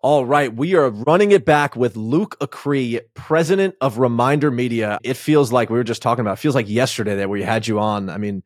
[0.00, 5.00] All right, we are running it back with Luke Acree, president of Reminder Media.
[5.02, 6.34] It feels like we were just talking about.
[6.34, 8.08] It feels like yesterday that we had you on.
[8.08, 8.44] I mean,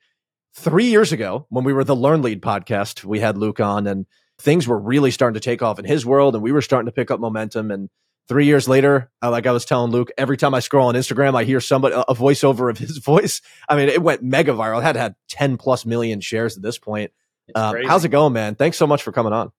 [0.54, 4.06] three years ago when we were the Learn Lead podcast, we had Luke on, and
[4.38, 6.92] things were really starting to take off in his world, and we were starting to
[6.92, 7.70] pick up momentum.
[7.70, 7.90] And
[8.28, 11.34] three years later, uh, like I was telling Luke, every time I scroll on Instagram,
[11.34, 13.42] I hear somebody a voiceover of his voice.
[13.68, 14.80] I mean, it went mega viral.
[14.80, 17.12] It had had ten plus million shares at this point.
[17.54, 18.54] Um, how's it going, man?
[18.54, 19.52] Thanks so much for coming on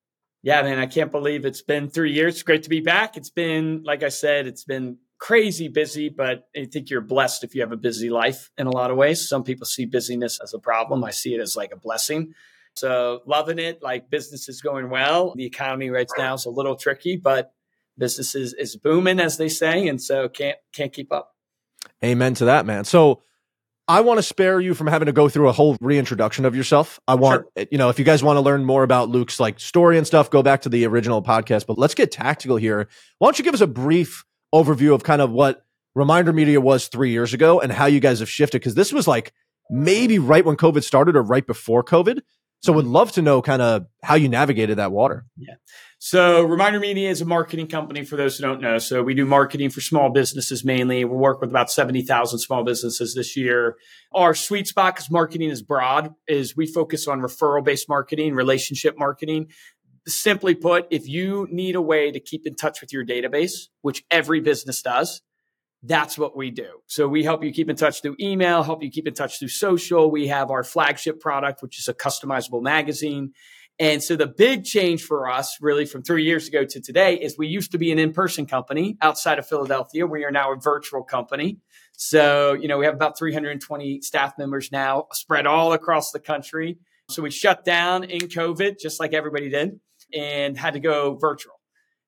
[0.44, 2.36] yeah, man, I can't believe it's been three years.
[2.36, 3.16] It's great to be back.
[3.16, 7.56] It's been, like I said, it's been crazy busy, but I think you're blessed if
[7.56, 9.28] you have a busy life in a lot of ways.
[9.28, 11.02] Some people see busyness as a problem.
[11.06, 12.34] I see it as like a blessing.
[12.76, 13.82] So loving it.
[13.82, 15.34] Like business is going well.
[15.34, 17.54] The economy right now is a little tricky, but
[17.98, 21.36] business is, is booming, as they say, and so can't can't keep up.
[22.04, 22.84] Amen to that, man.
[22.84, 23.22] So
[23.88, 27.00] I want to spare you from having to go through a whole reintroduction of yourself.
[27.08, 27.52] I want, sure.
[27.58, 30.08] Eh, you know, if you guys want to learn more about Luke's like story and
[30.08, 31.66] stuff, go back to the original podcast.
[31.68, 32.88] But let's get tactical here.
[33.20, 34.24] Why don't you give us a brief
[34.56, 35.66] overview of kind of what
[35.96, 38.60] Reminder Media was three years ago and how you guys have shifted?
[38.60, 39.34] Because this was like
[39.70, 42.22] maybe right when COVID started or right before COVID.
[42.62, 45.26] So would love to know kind of how you navigated that water.
[45.36, 45.56] Yeah.
[46.06, 48.78] So Reminder Media is a marketing company for those who don't know.
[48.78, 51.06] So we do marketing for small businesses mainly.
[51.06, 53.78] We work with about 70,000 small businesses this year.
[54.14, 59.00] Our sweet spot, because marketing is broad, is we focus on referral based marketing, relationship
[59.00, 59.48] marketing.
[60.06, 64.04] Simply put, if you need a way to keep in touch with your database, which
[64.12, 65.22] every business does,
[65.84, 66.68] that's what we do.
[66.88, 69.48] So we help you keep in touch through email, help you keep in touch through
[69.48, 70.12] social.
[70.12, 73.32] We have our flagship product, which is a customizable magazine.
[73.80, 77.38] And so the big change for us really from three years ago to today is
[77.38, 80.06] we used to be an in-person company outside of Philadelphia.
[80.06, 81.58] We are now a virtual company.
[81.94, 86.78] So, you know, we have about 320 staff members now spread all across the country.
[87.10, 89.80] So we shut down in COVID, just like everybody did,
[90.14, 91.60] and had to go virtual.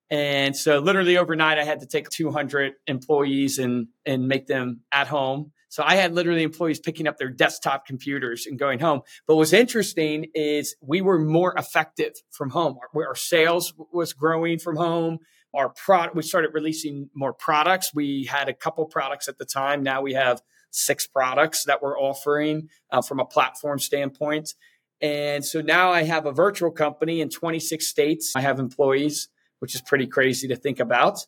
[0.10, 5.08] And so literally overnight, I had to take 200 employees and, and make them at
[5.08, 9.02] home so I had literally employees picking up their desktop computers and going home.
[9.28, 12.78] But what's interesting is we were more effective from home.
[12.96, 15.18] Our, our sales was growing from home.
[15.54, 17.94] Our product, we started releasing more products.
[17.94, 19.84] We had a couple products at the time.
[19.84, 20.42] Now we have
[20.72, 24.54] six products that we're offering uh, from a platform standpoint.
[25.02, 28.32] And so now I have a virtual company in 26 states.
[28.34, 29.28] I have employees,
[29.60, 31.20] which is pretty crazy to think about.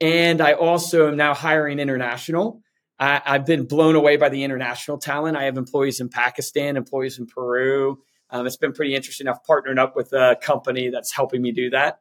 [0.00, 2.63] And I also am now hiring international.
[2.98, 5.36] I, have been blown away by the international talent.
[5.36, 7.98] I have employees in Pakistan, employees in Peru.
[8.30, 9.28] Um, it's been pretty interesting.
[9.28, 12.00] I've partnered up with a company that's helping me do that.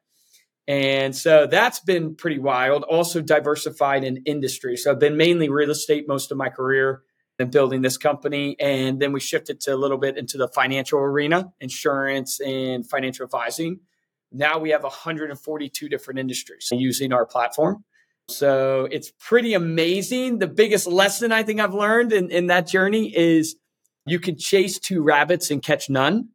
[0.67, 2.83] And so that's been pretty wild.
[2.83, 4.77] Also diversified in industry.
[4.77, 7.03] So I've been mainly real estate most of my career
[7.37, 8.55] and building this company.
[8.59, 13.25] And then we shifted to a little bit into the financial arena, insurance and financial
[13.25, 13.81] advising.
[14.31, 17.83] Now we have 142 different industries using our platform.
[18.29, 20.39] So it's pretty amazing.
[20.39, 23.55] The biggest lesson I think I've learned in, in that journey is
[24.05, 26.29] you can chase two rabbits and catch none.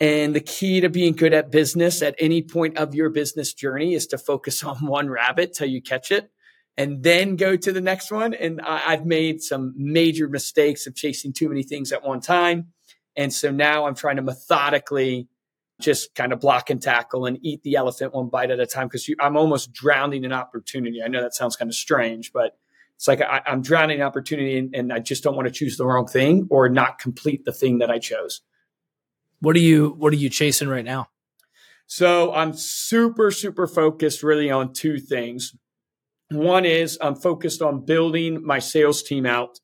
[0.00, 3.94] And the key to being good at business at any point of your business journey
[3.94, 6.30] is to focus on one rabbit till you catch it
[6.76, 8.34] and then go to the next one.
[8.34, 12.68] And I, I've made some major mistakes of chasing too many things at one time.
[13.16, 15.28] And so now I'm trying to methodically
[15.84, 18.88] just kind of block and tackle and eat the elephant one bite at a time
[18.88, 21.02] because I'm almost drowning in opportunity.
[21.02, 22.56] I know that sounds kind of strange, but
[22.96, 25.76] it's like I, am drowning in opportunity and, and I just don't want to choose
[25.76, 28.40] the wrong thing or not complete the thing that I chose.
[29.40, 31.08] What are you What are you chasing right now?
[31.86, 35.54] So I'm super super focused really on two things.
[36.30, 39.60] One is I'm focused on building my sales team out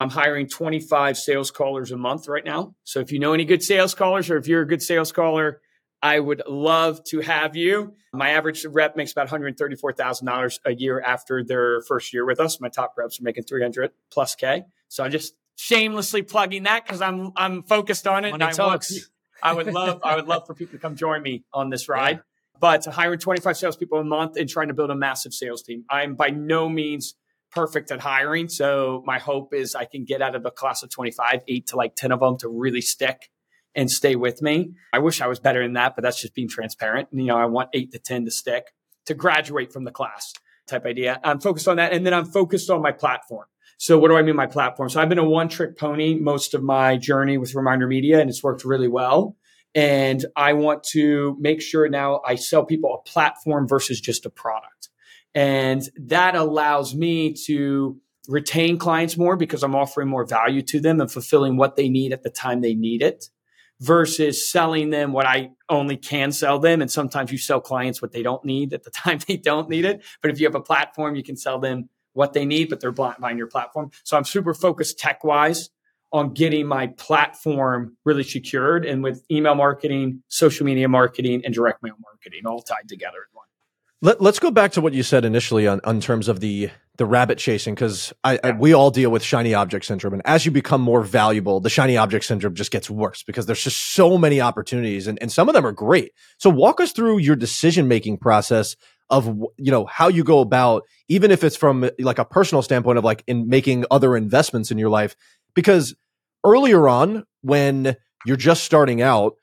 [0.00, 2.74] I'm hiring 25 sales callers a month right now.
[2.84, 5.60] So if you know any good sales callers or if you're a good sales caller,
[6.02, 7.94] I would love to have you.
[8.14, 12.60] My average rep makes about $134,000 a year after their first year with us.
[12.60, 14.64] My top reps are making 300 plus K.
[14.88, 18.30] So I'm just shamelessly plugging that because I'm I'm focused on it.
[18.30, 19.10] Money and talks.
[19.42, 21.88] I, I would love I would love for people to come join me on this
[21.88, 22.16] ride.
[22.16, 22.22] Yeah.
[22.58, 25.84] But hiring 25 salespeople a month and trying to build a massive sales team.
[25.88, 27.14] I'm by no means
[27.50, 28.48] perfect at hiring.
[28.48, 31.76] So my hope is I can get out of the class of 25, eight to
[31.76, 33.30] like 10 of them to really stick
[33.74, 34.72] and stay with me.
[34.92, 37.08] I wish I was better than that, but that's just being transparent.
[37.12, 38.64] You know, I want eight to 10 to stick
[39.06, 40.32] to graduate from the class
[40.66, 41.20] type idea.
[41.24, 41.92] I'm focused on that.
[41.92, 43.46] And then I'm focused on my platform.
[43.78, 44.88] So what do I mean by platform?
[44.90, 48.28] So I've been a one trick pony most of my journey with Reminder Media and
[48.28, 49.36] it's worked really well.
[49.74, 54.30] And I want to make sure now I sell people a platform versus just a
[54.30, 54.89] product.
[55.34, 61.00] And that allows me to retain clients more because I'm offering more value to them
[61.00, 63.26] and fulfilling what they need at the time they need it.
[63.80, 66.82] versus selling them what I only can sell them.
[66.82, 69.86] And sometimes you sell clients what they don't need at the time they don't need
[69.86, 70.02] it.
[70.20, 72.92] But if you have a platform, you can sell them what they need, but they're
[72.92, 73.90] buying your platform.
[74.04, 75.70] So I'm super focused tech wise
[76.12, 81.82] on getting my platform really secured and with email marketing, social media marketing, and direct
[81.82, 83.46] mail marketing all tied together in one.
[84.02, 87.06] Let, us go back to what you said initially on, on terms of the the
[87.06, 90.50] rabbit chasing because I, I, we all deal with shiny object syndrome, and as you
[90.50, 94.40] become more valuable, the shiny object syndrome just gets worse because there's just so many
[94.40, 96.12] opportunities, and, and some of them are great.
[96.38, 98.76] So walk us through your decision making process
[99.10, 99.26] of
[99.58, 103.04] you know how you go about even if it's from like a personal standpoint of
[103.04, 105.16] like in making other investments in your life
[105.54, 105.94] because
[106.44, 109.34] earlier on when you're just starting out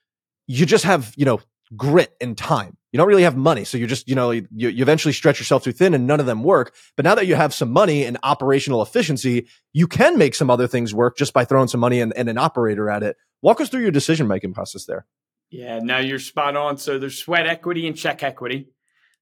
[0.48, 1.42] you just have you know
[1.76, 4.82] grit and time you don't really have money so you're just you know you, you
[4.82, 7.54] eventually stretch yourself too thin and none of them work but now that you have
[7.54, 11.68] some money and operational efficiency you can make some other things work just by throwing
[11.68, 14.86] some money and, and an operator at it walk us through your decision making process
[14.86, 15.06] there
[15.50, 18.70] yeah now you're spot on so there's sweat equity and check equity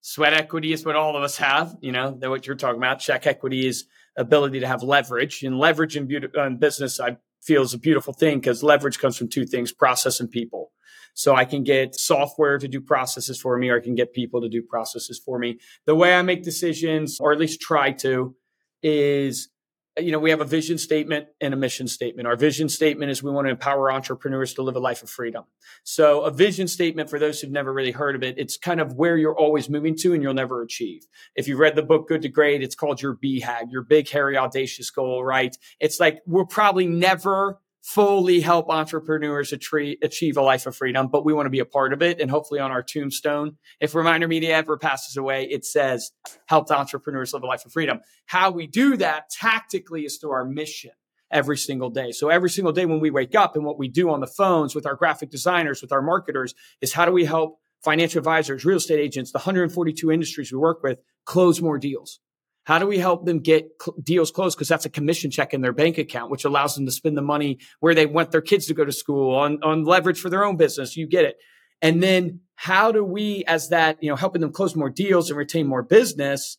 [0.07, 1.75] Sweat equity is what all of us have.
[1.81, 2.99] You know, that what you're talking about.
[2.99, 7.63] Check equity is ability to have leverage, and leverage in, beauty, in business, I feel
[7.63, 10.71] is a beautiful thing because leverage comes from two things: process and people.
[11.15, 14.41] So I can get software to do processes for me, or I can get people
[14.41, 15.57] to do processes for me.
[15.85, 18.35] The way I make decisions, or at least try to,
[18.83, 19.49] is
[19.97, 22.27] you know, we have a vision statement and a mission statement.
[22.27, 25.45] Our vision statement is we want to empower entrepreneurs to live a life of freedom.
[25.83, 28.95] So a vision statement, for those who've never really heard of it, it's kind of
[28.95, 31.07] where you're always moving to and you'll never achieve.
[31.35, 34.37] If you've read the book Good to Great, it's called your BHAG, your big, hairy,
[34.37, 35.55] audacious goal, right?
[35.79, 41.33] It's like we're probably never fully help entrepreneurs achieve a life of freedom, but we
[41.33, 42.19] want to be a part of it.
[42.19, 46.11] And hopefully on our tombstone, if Reminder Media ever passes away, it says
[46.47, 47.99] helped entrepreneurs live a life of freedom.
[48.25, 50.91] How we do that tactically is through our mission
[51.31, 52.11] every single day.
[52.11, 54.73] So every single day when we wake up and what we do on the phones
[54.73, 58.77] with our graphic designers, with our marketers is how do we help financial advisors, real
[58.77, 62.19] estate agents, the 142 industries we work with close more deals?
[62.65, 64.57] How do we help them get cl- deals closed?
[64.57, 67.21] Because that's a commission check in their bank account, which allows them to spend the
[67.21, 70.43] money where they want their kids to go to school on, on leverage for their
[70.43, 70.97] own business.
[70.97, 71.37] You get it.
[71.81, 75.37] And then how do we, as that, you know, helping them close more deals and
[75.37, 76.57] retain more business?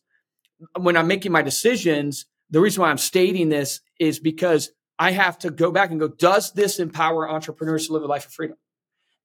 [0.77, 5.37] When I'm making my decisions, the reason why I'm stating this is because I have
[5.39, 8.57] to go back and go, does this empower entrepreneurs to live a life of freedom?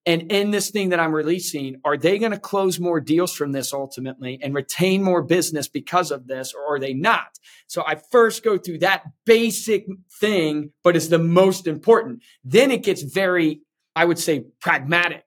[0.05, 3.53] And in this thing that I'm releasing, are they going to close more deals from
[3.53, 7.39] this ultimately and retain more business because of this, or are they not?
[7.69, 9.87] So I first go through that basic
[10.21, 12.23] thing, but it's the most important.
[12.43, 13.61] Then it gets very,
[13.95, 15.25] I would say, pragmatic.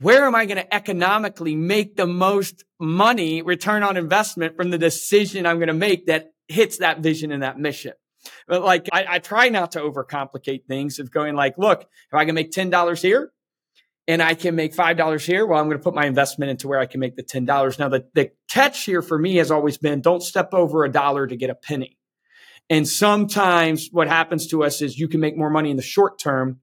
[0.00, 4.78] Where am I going to economically make the most money, return on investment from the
[4.78, 7.92] decision I'm going to make that hits that vision and that mission?
[8.46, 12.24] But like, I, I try not to overcomplicate things of going like, look, if I
[12.24, 13.30] can make $10 here,
[14.08, 16.80] and I can make $5 here, well, I'm going to put my investment into where
[16.80, 17.78] I can make the $10.
[17.78, 21.26] Now, the, the catch here for me has always been don't step over a dollar
[21.26, 21.98] to get a penny.
[22.68, 26.18] And sometimes what happens to us is you can make more money in the short
[26.18, 26.60] term,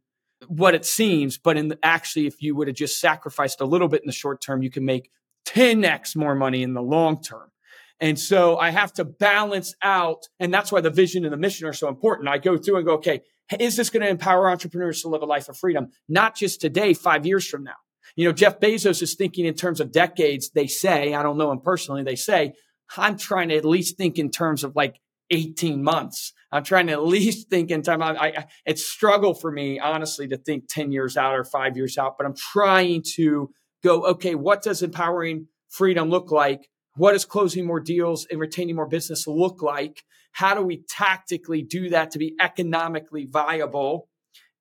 [0.48, 3.88] what it seems, but in the, actually, if you would have just sacrificed a little
[3.88, 5.10] bit in the short term, you can make
[5.48, 7.51] 10x more money in the long term.
[8.00, 11.68] And so I have to balance out, and that's why the vision and the mission
[11.68, 12.30] are so important.
[12.30, 13.24] I go through and go, okay,
[13.59, 15.89] is this going to empower entrepreneurs to live a life of freedom?
[16.07, 17.75] Not just today, five years from now.
[18.15, 20.51] You know, Jeff Bezos is thinking in terms of decades.
[20.51, 22.53] They say, I don't know him personally, they say,
[22.95, 26.33] I'm trying to at least think in terms of like 18 months.
[26.51, 28.01] I'm trying to at least think in time.
[28.01, 31.98] I, I, it's struggle for me, honestly, to think 10 years out or five years
[31.98, 33.51] out, but I'm trying to
[33.83, 36.69] go, okay, what does empowering freedom look like?
[36.95, 40.03] What does closing more deals and retaining more business look like?
[40.31, 44.10] How do we tactically do that to be economically viable?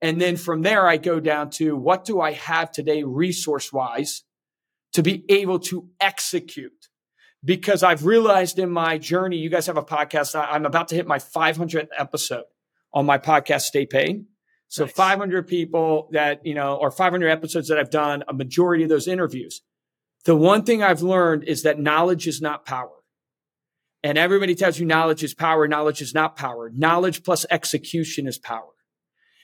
[0.01, 4.25] And then from there, I go down to what do I have today resource wise
[4.93, 6.89] to be able to execute?
[7.45, 10.35] Because I've realized in my journey, you guys have a podcast.
[10.35, 12.45] I'm about to hit my 500th episode
[12.93, 14.25] on my podcast, Stay Paid.
[14.69, 14.93] So nice.
[14.93, 19.07] 500 people that, you know, or 500 episodes that I've done, a majority of those
[19.07, 19.63] interviews.
[20.25, 22.96] The one thing I've learned is that knowledge is not power.
[24.07, 25.67] And everybody tells you knowledge is power.
[25.67, 26.71] Knowledge is not power.
[26.73, 28.71] Knowledge plus execution is power.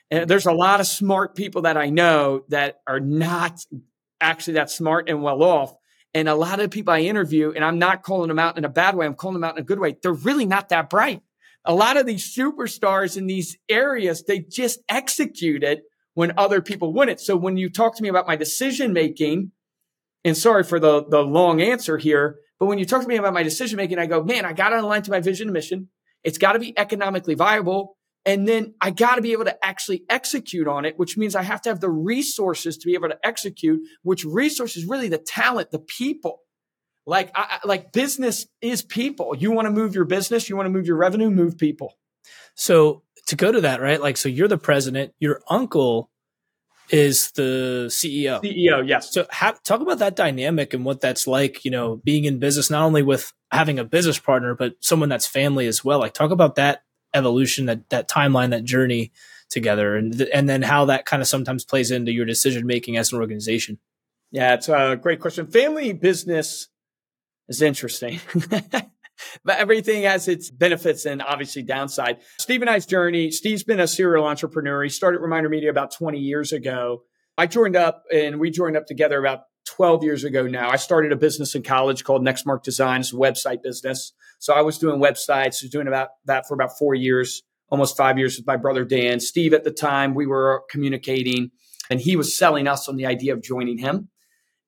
[0.09, 3.59] And there's a lot of smart people that I know that are not
[4.21, 5.75] actually that smart and well off.
[6.15, 8.69] And a lot of people I interview, and I'm not calling them out in a
[8.69, 9.97] bad way, I'm calling them out in a good way.
[10.01, 11.23] They're really not that bright.
[11.65, 15.81] A lot of these superstars in these areas, they just execute it
[16.15, 17.19] when other people wouldn't.
[17.19, 19.51] So when you talk to me about my decision making,
[20.25, 23.35] and sorry for the, the long answer here, but when you talk to me about
[23.35, 25.89] my decision making, I go, man, I got to align to my vision and mission.
[26.23, 27.97] It's got to be economically viable.
[28.25, 31.43] And then I got to be able to actually execute on it, which means I
[31.43, 35.73] have to have the resources to be able to execute, which resources really the talent,
[35.73, 36.39] the people.
[37.05, 39.35] Like, I, like business is people.
[39.37, 41.95] You want to move your business, you want to move your revenue, move people.
[42.55, 44.01] So to go to that, right?
[44.01, 46.12] Like, so you're the president, your uncle
[46.93, 48.43] is the CEO.
[48.43, 49.13] CEO, yes.
[49.13, 49.25] So
[49.65, 53.03] talk about that dynamic and what that's like, you know, being in business, not only
[53.03, 55.99] with having a business partner, but someone that's family as well.
[55.99, 56.83] Like talk about that
[57.15, 59.11] evolution, that, that timeline, that journey
[59.49, 62.99] together and, th- and then how that kind of sometimes plays into your decision making
[62.99, 63.79] as an organization.
[64.31, 65.47] Yeah, it's a great question.
[65.47, 66.69] Family business
[67.49, 68.21] is interesting.
[69.45, 72.19] but everything has its benefits and obviously downside.
[72.39, 74.83] Steve and I's journey, Steve's been a serial entrepreneur.
[74.83, 77.03] He started Reminder Media about 20 years ago.
[77.39, 80.71] I joined up and we joined up together about 12 years ago now.
[80.71, 84.13] I started a business in college called Nextmark Designs, website business.
[84.39, 88.19] So I was doing websites, was doing about that for about four years, almost five
[88.19, 89.21] years with my brother Dan.
[89.21, 91.51] Steve at the time, we were communicating
[91.91, 94.09] and he was selling us on the idea of joining him.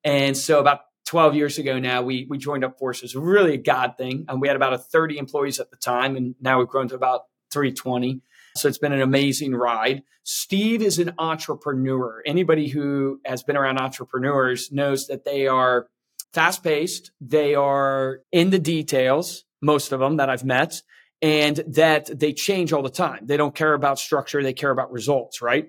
[0.05, 3.95] And so about 12 years ago now, we, we joined up forces, really a God
[3.99, 4.25] thing.
[4.29, 6.95] And we had about a 30 employees at the time, and now we've grown to
[6.95, 8.21] about 320.
[8.57, 10.03] So it's been an amazing ride.
[10.23, 12.23] Steve is an entrepreneur.
[12.25, 15.89] Anybody who has been around entrepreneurs knows that they are
[16.33, 17.13] fast paced.
[17.21, 20.83] They are in the details, most of them that I've met,
[21.21, 23.27] and that they change all the time.
[23.27, 24.43] They don't care about structure.
[24.43, 25.69] They care about results, right?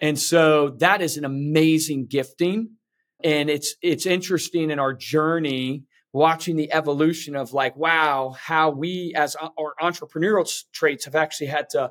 [0.00, 2.76] And so that is an amazing gifting
[3.22, 9.12] and it's, it's interesting in our journey watching the evolution of like, wow, how we
[9.14, 11.90] as our entrepreneurial traits have actually had to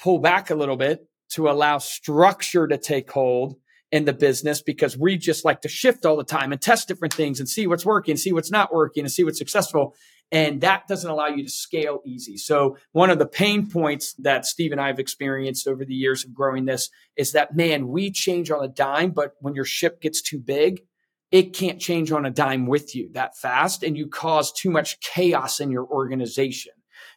[0.00, 3.56] pull back a little bit to allow structure to take hold
[3.90, 7.14] in the business because we just like to shift all the time and test different
[7.14, 9.94] things and see what's working, see what's not working and see what's successful.
[10.34, 12.36] And that doesn't allow you to scale easy.
[12.36, 16.24] So one of the pain points that Steve and I have experienced over the years
[16.24, 20.00] of growing this is that, man, we change on a dime, but when your ship
[20.00, 20.82] gets too big,
[21.30, 24.98] it can't change on a dime with you that fast and you cause too much
[24.98, 26.72] chaos in your organization.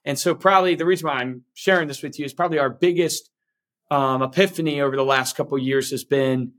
[0.06, 3.32] And so probably the reason why I'm sharing this with you is probably our biggest
[3.90, 6.52] um, epiphany over the last couple years has been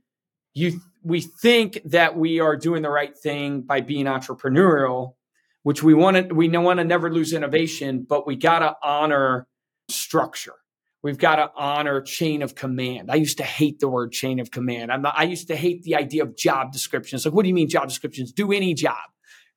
[0.54, 5.14] you we think that we are doing the right thing by being entrepreneurial
[5.62, 9.46] which we want to we want to never lose innovation, but we got to honor
[9.90, 10.54] structure.
[11.02, 13.10] We've got to honor chain of command.
[13.10, 14.90] I used to hate the word chain of command.
[15.02, 17.24] Not, i used to hate the idea of job descriptions.
[17.24, 18.32] Like, what do you mean job descriptions?
[18.32, 18.96] Do any job,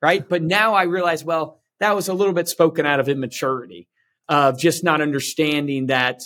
[0.01, 0.27] right?
[0.27, 3.87] But now I realize, well, that was a little bit spoken out of immaturity
[4.29, 6.21] of just not understanding that,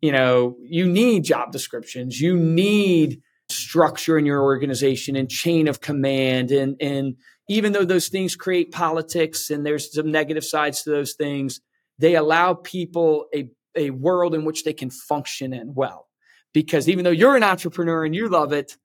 [0.00, 2.20] you know, you need job descriptions.
[2.20, 7.16] You need structure in your organization and chain of command and, and,
[7.48, 11.60] even though those things create politics and there's some negative sides to those things,
[11.98, 16.08] they allow people a, a world in which they can function in well.
[16.52, 18.76] Because even though you're an entrepreneur and you love it,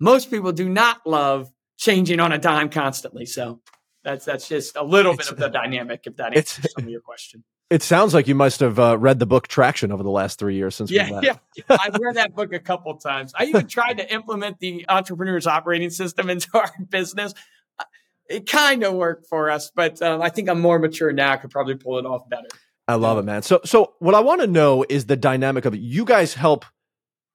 [0.00, 3.24] most people do not love changing on a dime constantly.
[3.26, 3.60] So
[4.04, 6.02] that's that's just a little it's, bit of the dynamic.
[6.04, 7.44] If that answers some of your question.
[7.70, 10.56] It sounds like you must have uh, read the book Traction over the last three
[10.56, 11.36] years since yeah, yeah.
[11.70, 13.32] I've read that book a couple times.
[13.34, 17.32] I even tried to implement the entrepreneur's operating system into our business
[18.28, 21.32] it kind of worked for us, but um, I think I'm more mature now.
[21.32, 22.48] I could probably pull it off better.
[22.88, 23.42] I love it, man.
[23.42, 25.80] So, so what I want to know is the dynamic of it.
[25.80, 26.64] You guys help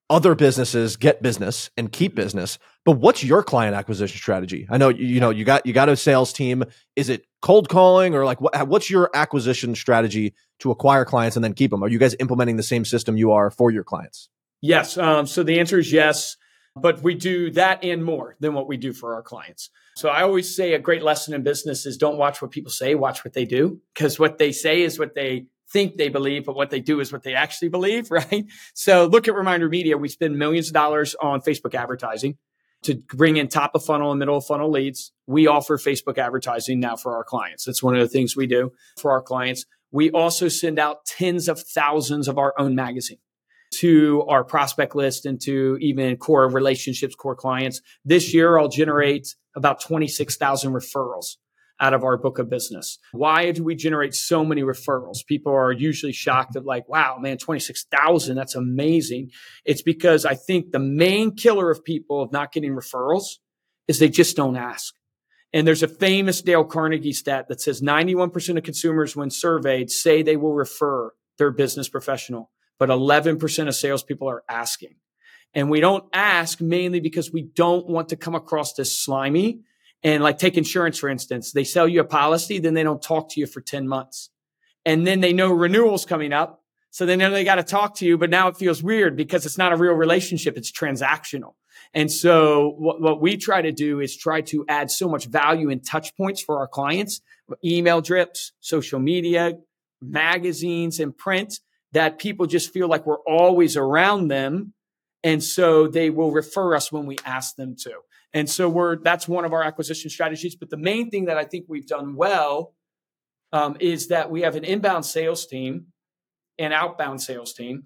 [0.10, 4.68] other businesses get business and keep business, but what's your client acquisition strategy?
[4.70, 6.64] I know you know you got you got a sales team.
[6.96, 11.44] Is it cold calling or like what, what's your acquisition strategy to acquire clients and
[11.44, 11.84] then keep them?
[11.84, 14.30] Are you guys implementing the same system you are for your clients?
[14.62, 14.98] Yes.
[14.98, 16.38] Um, so the answer is yes,
[16.82, 19.70] but we do that and more than what we do for our clients.
[19.96, 22.96] So I always say a great lesson in business is don't watch what people say,
[22.96, 26.56] watch what they do, because what they say is what they think they believe, but
[26.56, 28.46] what they do is what they actually believe, right?
[28.74, 29.98] So look at Reminder Media.
[29.98, 32.38] We spend millions of dollars on Facebook advertising
[32.84, 35.12] to bring in top of funnel and middle of funnel leads.
[35.26, 37.66] We offer Facebook advertising now for our clients.
[37.66, 39.66] That's one of the things we do for our clients.
[39.92, 43.20] We also send out tens of thousands of our own magazine
[43.76, 47.82] to our prospect list and to even core relationships, core clients.
[48.06, 51.36] This year, I'll generate about 26,000 referrals
[51.80, 52.98] out of our book of business.
[53.12, 55.26] Why do we generate so many referrals?
[55.26, 59.30] People are usually shocked at like, wow, man, 26,000, that's amazing.
[59.64, 63.26] It's because I think the main killer of people of not getting referrals
[63.88, 64.96] is they just don't ask.
[65.54, 70.22] And there's a famous Dale Carnegie stat that says 91% of consumers when surveyed say
[70.22, 74.96] they will refer their business professional but 11% of salespeople are asking.
[75.54, 79.62] And we don't ask mainly because we don't want to come across as slimy.
[80.04, 83.30] And like take insurance, for instance, they sell you a policy, then they don't talk
[83.32, 84.30] to you for 10 months.
[84.86, 86.64] And then they know renewals coming up.
[86.92, 89.46] So they know they got to talk to you, but now it feels weird because
[89.46, 90.58] it's not a real relationship.
[90.58, 91.54] It's transactional.
[91.94, 95.70] And so what, what we try to do is try to add so much value
[95.70, 97.22] and touch points for our clients,
[97.64, 99.54] email drips, social media,
[100.02, 101.60] magazines and print
[101.98, 104.72] that people just feel like we're always around them.
[105.24, 107.92] And so they will refer us when we ask them to.
[108.34, 110.56] And so we're, that's one of our acquisition strategies.
[110.56, 112.76] But the main thing that I think we've done well
[113.52, 115.88] um, is that we have an inbound sales team
[116.60, 117.86] and outbound sales team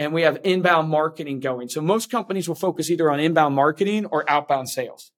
[0.00, 1.68] and we have inbound marketing going.
[1.68, 5.12] So most companies will focus either on inbound marketing or outbound sales.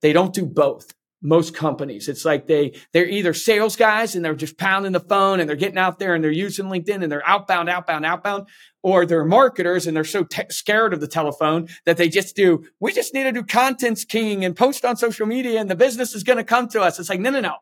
[0.00, 0.94] They don't do both.
[1.26, 5.40] Most companies, it's like they, they're either sales guys and they're just pounding the phone
[5.40, 8.46] and they're getting out there and they're using LinkedIn and they're outbound, outbound, outbound,
[8.82, 12.64] or they're marketers and they're so te- scared of the telephone that they just do,
[12.78, 16.14] we just need to do contents king and post on social media and the business
[16.14, 16.98] is going to come to us.
[16.98, 17.54] It's like, no, no, no.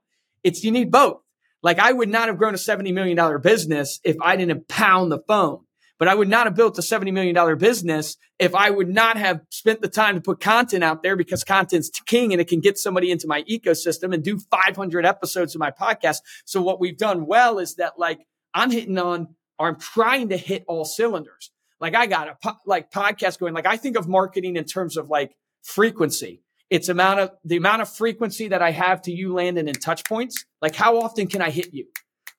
[0.43, 1.23] It's, you need both.
[1.63, 5.21] Like I would not have grown a $70 million business if I didn't pound the
[5.29, 5.61] phone.
[6.03, 9.43] But I would not have built a $70 million business if I would not have
[9.51, 12.77] spent the time to put content out there because content's king and it can get
[12.77, 16.17] somebody into my ecosystem and do 500 episodes of my podcast.
[16.45, 20.37] So what we've done well is that like I'm hitting on or I'm trying to
[20.37, 21.53] hit all cylinders.
[21.79, 23.55] Like I got a po- like podcast going.
[23.55, 26.43] Like I think of marketing in terms of like frequency.
[26.69, 30.05] It's amount of the amount of frequency that I have to you landing in touch
[30.05, 30.47] points.
[30.61, 31.87] Like how often can I hit you?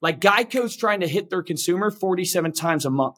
[0.02, 3.16] Like Geico's trying to hit their consumer 47 times a month.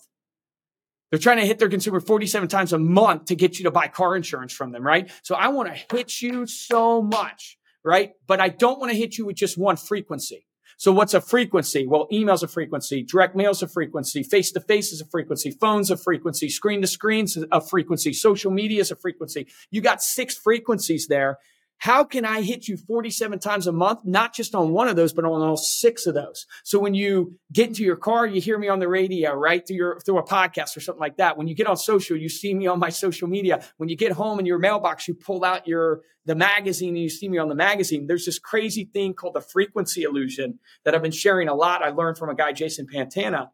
[1.16, 3.88] They're trying to hit their consumer 47 times a month to get you to buy
[3.88, 5.10] car insurance from them, right?
[5.24, 8.12] So I want to hit you so much, right?
[8.28, 10.46] But I don't want to hit you with just one frequency.
[10.76, 11.88] So what's a frequency?
[11.88, 15.90] Well, email's a frequency, direct mail's a frequency, face to face is a frequency, phone's
[15.90, 19.48] a frequency, screen to screen's a frequency, social media is a frequency.
[19.72, 21.38] You got six frequencies there
[21.78, 24.02] how can I hit you 47 times a month?
[24.06, 26.46] Not just on one of those, but on all six of those.
[26.64, 29.66] So when you get into your car, you hear me on the radio, right?
[29.66, 31.38] Through your, through a podcast or something like that.
[31.38, 33.64] When you get on social, you see me on my social media.
[33.78, 37.10] When you get home in your mailbox, you pull out your, the magazine and you
[37.10, 38.08] see me on the magazine.
[38.08, 41.84] There's this crazy thing called the frequency illusion that I've been sharing a lot.
[41.84, 43.50] I learned from a guy, Jason Pantana.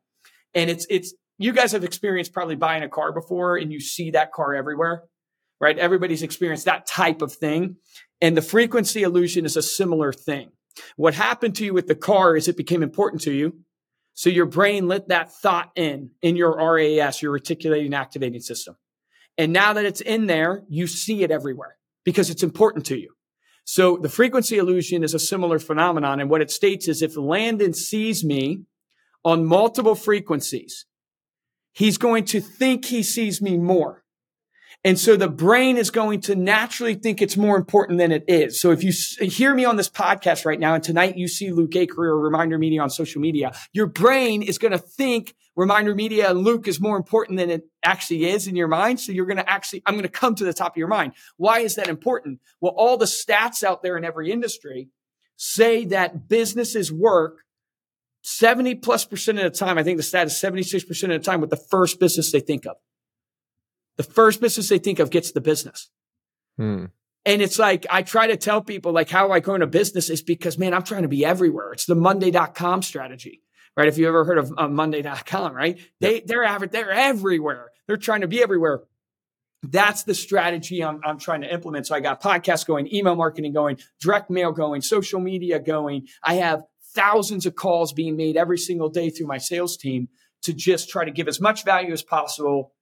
[0.54, 4.12] And it's, it's, you guys have experienced probably buying a car before and you see
[4.12, 5.04] that car everywhere,
[5.60, 5.78] right?
[5.78, 7.78] Everybody's experienced that type of thing.
[8.21, 10.51] And the frequency illusion is a similar thing.
[10.95, 13.57] What happened to you with the car is it became important to you.
[14.13, 18.75] So your brain let that thought in, in your RAS, your reticular activating system.
[19.38, 23.13] And now that it's in there, you see it everywhere because it's important to you.
[23.63, 26.19] So the frequency illusion is a similar phenomenon.
[26.19, 28.63] And what it states is if Landon sees me
[29.23, 30.86] on multiple frequencies,
[31.71, 34.01] he's going to think he sees me more.
[34.84, 38.60] And so the brain is going to naturally think it's more important than it is.
[38.60, 38.91] So if you
[39.28, 42.58] hear me on this podcast right now and tonight you see Luke Acree or Reminder
[42.58, 46.82] Media on social media, your brain is going to think Reminder Media and Luke is
[46.82, 49.00] more important than it actually is in your mind.
[49.00, 51.13] So you're going to actually, I'm going to come to the top of your mind.
[51.38, 52.39] Why is that important?
[52.60, 54.89] Well, all the stats out there in every industry
[55.38, 57.39] say that businesses work
[58.24, 59.78] 70 plus percent of the time.
[59.78, 62.65] I think the stat is 76% of the time with the first business they think
[62.65, 62.78] of.
[64.02, 65.92] The first business they think of gets the business.
[66.58, 66.86] Hmm.
[67.24, 70.10] And it's like, I try to tell people like how I grow in a business
[70.10, 71.72] is because, man, I'm trying to be everywhere.
[71.74, 73.44] It's the Monday.com strategy,
[73.78, 73.88] right?
[73.88, 75.78] If you ever heard of uh, Monday.com, right?
[76.00, 77.70] They, they're, average, they're everywhere.
[77.86, 78.82] They're trying to be everywhere.
[79.62, 81.86] That's the strategy I'm, I'm trying to implement.
[81.86, 86.08] So I got podcasts going, email marketing going, direct mail going, social media going.
[86.24, 86.64] I have
[86.96, 90.08] thousands of calls being made every single day through my sales team
[90.42, 92.74] to just try to give as much value as possible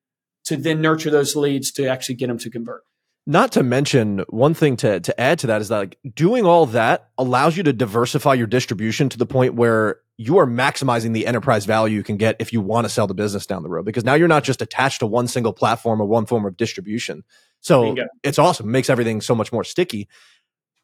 [0.49, 2.83] to then nurture those leads to actually get them to convert.
[3.25, 6.65] Not to mention one thing to to add to that is that like doing all
[6.67, 11.27] that allows you to diversify your distribution to the point where you are maximizing the
[11.27, 13.85] enterprise value you can get if you want to sell the business down the road
[13.85, 17.23] because now you're not just attached to one single platform or one form of distribution.
[17.61, 18.67] So it's awesome.
[18.67, 20.07] It makes everything so much more sticky.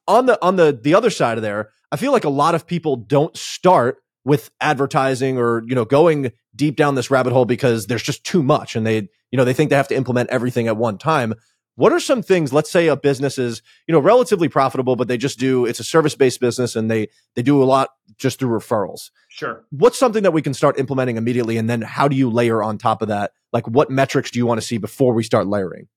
[0.08, 2.68] On the on the the other side of there, I feel like a lot of
[2.68, 7.88] people don't start with advertising or you know going deep down this rabbit hole because
[7.88, 10.70] there's just too much and they you know, they think they have to implement everything
[10.70, 11.34] at one time.
[11.76, 15.18] What are some things, let's say a business is, you know, relatively profitable, but they
[15.18, 18.58] just do, it's a service based business and they, they do a lot just through
[18.58, 19.10] referrals.
[19.28, 19.66] Sure.
[19.72, 21.58] What's something that we can start implementing immediately?
[21.58, 23.32] And then how do you layer on top of that?
[23.52, 25.90] Like what metrics do you want to see before we start layering?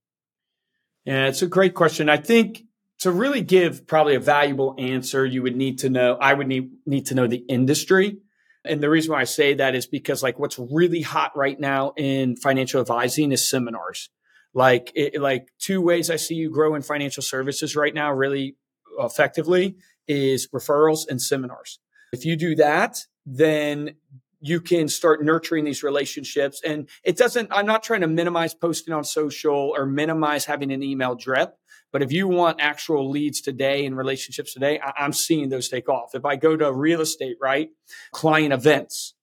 [1.05, 2.09] Yeah, it's a great question.
[2.09, 2.65] I think
[3.01, 6.71] to really give probably a valuable answer, you would need to know, I would need,
[6.85, 8.19] need to know the industry.
[8.65, 11.93] And the reason why I say that is because like what's really hot right now
[11.97, 14.11] in financial advising is seminars.
[14.53, 18.57] Like it, like two ways I see you grow in financial services right now really
[18.99, 19.77] effectively
[20.09, 21.79] is referrals and seminars.
[22.13, 23.95] If you do that, then
[24.41, 26.61] you can start nurturing these relationships.
[26.65, 30.83] And it doesn't, I'm not trying to minimize posting on social or minimize having an
[30.83, 31.55] email drip.
[31.93, 35.89] But if you want actual leads today and relationships today, I- I'm seeing those take
[35.89, 36.15] off.
[36.15, 37.71] If I go to real estate, right?
[38.13, 39.15] Client events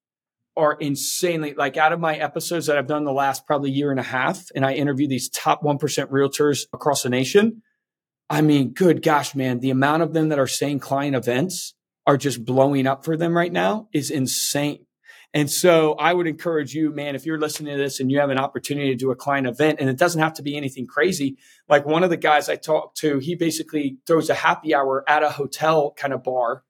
[0.57, 3.99] are insanely like out of my episodes that I've done the last probably year and
[3.99, 7.61] a half, and I interview these top 1% realtors across the nation.
[8.29, 11.75] I mean, good gosh, man, the amount of them that are saying client events
[12.07, 14.85] are just blowing up for them right now is insane.
[15.35, 18.29] And so I would encourage you, man, if you're listening to this and you have
[18.29, 21.37] an opportunity to do a client event, and it doesn't have to be anything crazy.
[21.67, 25.23] Like one of the guys I talked to, he basically throws a happy hour at
[25.23, 26.63] a hotel kind of bar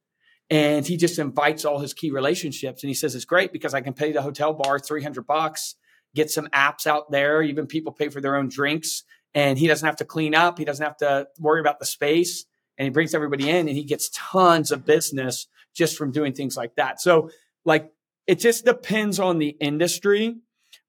[0.49, 2.81] and he just invites all his key relationships.
[2.81, 5.75] And he says, it's great because I can pay the hotel bar 300 bucks,
[6.15, 7.43] get some apps out there.
[7.43, 9.03] Even people pay for their own drinks
[9.35, 10.57] and he doesn't have to clean up.
[10.57, 12.45] He doesn't have to worry about the space
[12.79, 16.57] and he brings everybody in and he gets tons of business just from doing things
[16.57, 16.99] like that.
[16.99, 17.29] So
[17.63, 17.91] like
[18.27, 20.35] it just depends on the industry.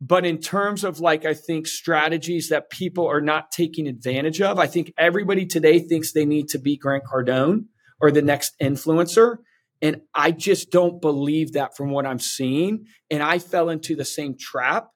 [0.01, 4.59] But in terms of like, I think strategies that people are not taking advantage of,
[4.59, 7.67] I think everybody today thinks they need to be Grant Cardone
[8.01, 9.39] or the next influencer.
[9.81, 12.87] And I just don't believe that from what I'm seeing.
[13.11, 14.89] And I fell into the same trap.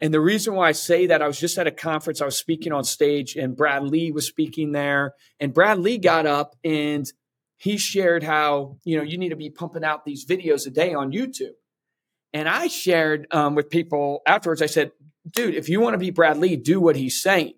[0.00, 2.38] And the reason why I say that, I was just at a conference, I was
[2.38, 5.14] speaking on stage, and Brad Lea was speaking there.
[5.40, 7.10] And Brad Lea got up and
[7.56, 10.94] he shared how, you know, you need to be pumping out these videos a day
[10.94, 11.56] on YouTube.
[12.32, 14.92] And I shared um, with people afterwards, I said,
[15.30, 17.54] dude, if you want to be Brad Lea, do what he's saying.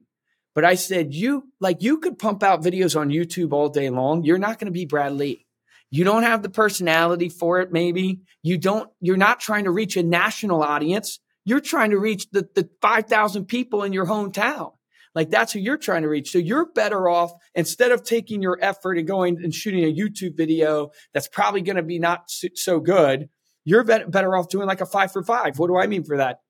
[0.54, 4.24] But I said, you like you could pump out videos on YouTube all day long.
[4.24, 5.46] You're not going to be Brad Lea.
[5.90, 8.20] You don't have the personality for it, maybe.
[8.42, 11.18] You don't, you're not trying to reach a national audience.
[11.44, 14.72] You're trying to reach the, the 5,000 people in your hometown.
[15.14, 16.30] Like that's who you're trying to reach.
[16.30, 20.36] So you're better off instead of taking your effort and going and shooting a YouTube
[20.36, 23.28] video that's probably going to be not so good
[23.64, 25.58] you're better off doing like a five for five.
[25.58, 26.40] What do I mean for that?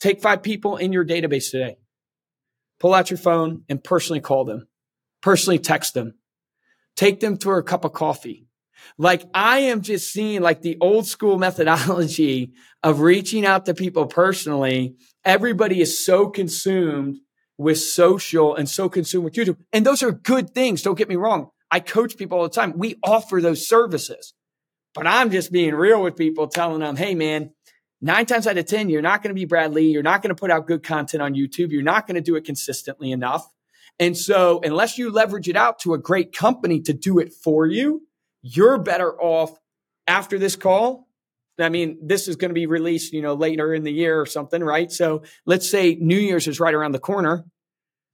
[0.00, 1.76] Take five people in your database today,
[2.78, 4.68] pull out your phone and personally call them,
[5.22, 6.14] personally text them,
[6.96, 8.46] take them for a cup of coffee.
[8.96, 14.06] Like I am just seeing like the old school methodology of reaching out to people
[14.06, 14.96] personally.
[15.24, 17.18] Everybody is so consumed
[17.56, 19.56] with social and so consumed with YouTube.
[19.72, 20.82] And those are good things.
[20.82, 21.50] Don't get me wrong.
[21.70, 22.78] I coach people all the time.
[22.78, 24.32] We offer those services.
[24.94, 27.50] But I'm just being real with people, telling them, hey, man,
[28.00, 29.90] nine times out of 10, you're not going to be Brad Lea.
[29.90, 31.70] You're not going to put out good content on YouTube.
[31.70, 33.46] You're not going to do it consistently enough.
[33.98, 37.66] And so, unless you leverage it out to a great company to do it for
[37.66, 38.02] you,
[38.42, 39.58] you're better off
[40.06, 41.08] after this call.
[41.58, 44.26] I mean, this is going to be released, you know, later in the year or
[44.26, 44.90] something, right?
[44.92, 47.44] So let's say New Year's is right around the corner.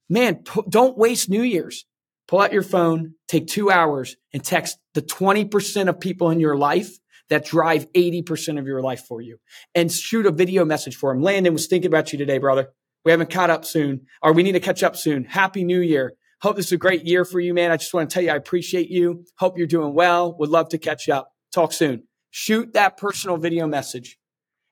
[0.09, 1.85] Man, don't waste New Year's
[2.27, 6.57] pull out your phone, take two hours and text the 20% of people in your
[6.57, 6.97] life
[7.29, 9.37] that drive 80% of your life for you
[9.73, 11.23] and shoot a video message for them.
[11.23, 12.69] Landon was thinking about you today, brother.
[13.03, 15.25] We haven't caught up soon or we need to catch up soon.
[15.25, 16.13] Happy New Year.
[16.41, 17.71] Hope this is a great year for you, man.
[17.71, 19.25] I just want to tell you, I appreciate you.
[19.37, 20.37] Hope you're doing well.
[20.37, 21.31] Would love to catch up.
[21.53, 22.03] Talk soon.
[22.29, 24.17] Shoot that personal video message.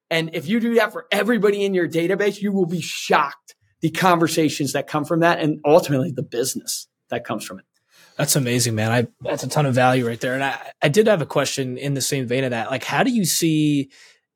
[0.09, 3.89] And if you do that for everybody in your database, you will be shocked the
[3.89, 7.65] conversations that come from that and ultimately the business that comes from it.
[8.17, 8.91] That's amazing, man.
[8.91, 10.35] I that's a ton of value right there.
[10.35, 12.69] And I, I did have a question in the same vein of that.
[12.69, 13.89] Like, how do you see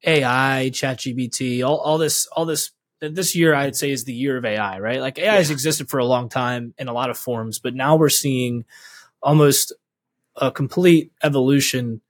[0.03, 4.45] AI, ChatGPT, all, all this, all this this year I'd say is the year of
[4.45, 4.99] AI, right?
[4.99, 5.35] Like AI yeah.
[5.35, 8.65] has existed for a long time in a lot of forms, but now we're seeing
[9.21, 9.73] almost
[10.35, 12.01] a complete evolution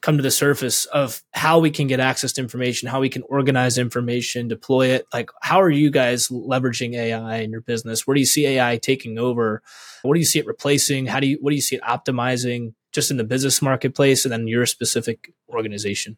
[0.00, 3.22] come to the surface of how we can get access to information, how we can
[3.22, 5.06] organize information, deploy it.
[5.12, 8.06] Like, how are you guys leveraging AI in your business?
[8.06, 9.62] Where do you see AI taking over?
[10.02, 11.06] What do you see it replacing?
[11.06, 14.32] How do you, what do you see it optimizing just in the business marketplace and
[14.32, 16.16] then your specific organization?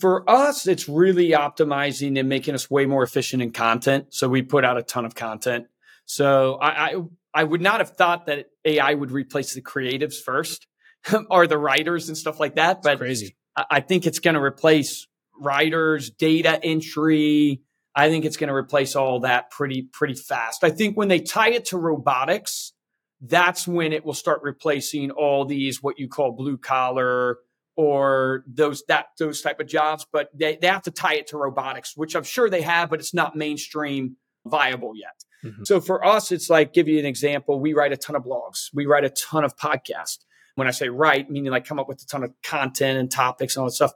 [0.00, 4.06] For us, it's really optimizing and making us way more efficient in content.
[4.10, 5.66] So we put out a ton of content.
[6.06, 6.94] So I, I,
[7.34, 10.66] I would not have thought that AI would replace the creatives first
[11.30, 12.82] are the writers and stuff like that.
[12.82, 13.36] But crazy.
[13.56, 15.06] I think it's going to replace
[15.40, 17.62] writers, data entry.
[17.94, 20.64] I think it's going to replace all that pretty, pretty fast.
[20.64, 22.72] I think when they tie it to robotics,
[23.20, 27.38] that's when it will start replacing all these, what you call blue collar
[27.76, 30.04] or those, that, those type of jobs.
[30.12, 32.98] But they, they have to tie it to robotics, which I'm sure they have, but
[32.98, 35.24] it's not mainstream viable yet.
[35.44, 35.62] Mm-hmm.
[35.64, 37.60] So for us, it's like, give you an example.
[37.60, 38.70] We write a ton of blogs.
[38.74, 42.02] We write a ton of podcasts when I say write, meaning like come up with
[42.02, 43.92] a ton of content and topics and all that stuff.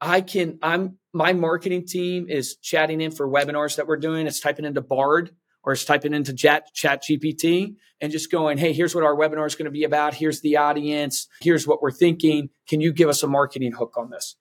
[0.00, 4.26] I can, I'm, my marketing team is chatting in for webinars that we're doing.
[4.26, 5.30] It's typing into Bard
[5.62, 9.54] or it's typing into chat, ChatGPT and just going, Hey, here's what our webinar is
[9.54, 10.14] going to be about.
[10.14, 11.26] Here's the audience.
[11.40, 12.50] Here's what we're thinking.
[12.68, 14.36] Can you give us a marketing hook on this?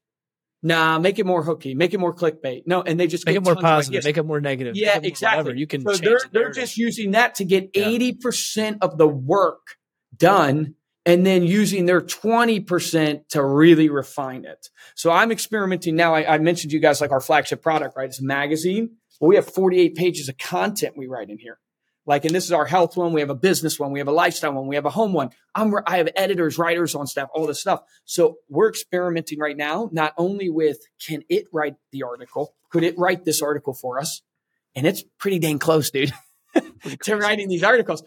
[0.65, 2.63] Nah, make it more hooky, make it more clickbait.
[2.65, 4.06] No, and they just make it more positive, ideas.
[4.06, 4.78] make it more negative.
[4.78, 5.38] Yeah, more exactly.
[5.43, 5.58] whatever.
[5.58, 7.89] You can so they're the they're just using that to get Yeah.
[7.89, 9.76] eighty percent of the work
[10.15, 14.69] done, and then using their twenty percent to really refine it.
[14.95, 16.13] So I'm experimenting now.
[16.13, 18.07] I, I mentioned to you guys like our flagship product, right?
[18.07, 18.97] It's a magazine.
[19.19, 21.59] Well, we have 48 pages of content we write in here.
[22.05, 23.13] Like, and this is our health one.
[23.13, 23.91] We have a business one.
[23.91, 24.67] We have a lifestyle one.
[24.67, 25.29] We have a home one.
[25.55, 27.83] I'm, I have editors, writers on staff, all this stuff.
[28.03, 32.53] So we're experimenting right now, not only with can it write the article?
[32.69, 34.21] Could it write this article for us?
[34.75, 36.11] And it's pretty dang close, dude,
[37.03, 38.03] to writing these articles.